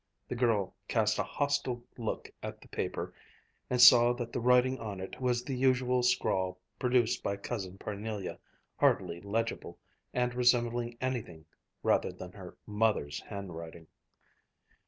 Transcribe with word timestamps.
The 0.27 0.35
girl 0.35 0.73
cast 0.87 1.19
a 1.19 1.23
hostile 1.23 1.83
look 1.95 2.33
at 2.41 2.59
the 2.59 2.67
paper 2.69 3.13
and 3.69 3.79
saw 3.79 4.13
that 4.13 4.33
the 4.33 4.39
writing 4.41 4.79
on 4.79 4.99
it 4.99 5.21
was 5.21 5.43
the 5.43 5.55
usual 5.55 6.01
scrawl 6.01 6.59
produced 6.79 7.21
by 7.21 7.37
Cousin 7.37 7.77
Parnelia, 7.77 8.39
hardly 8.77 9.21
legible, 9.21 9.77
and 10.11 10.33
resembling 10.33 10.97
anything 11.01 11.45
rather 11.83 12.11
than 12.11 12.31
her 12.31 12.57
mother's 12.65 13.19
handwriting. 13.21 13.85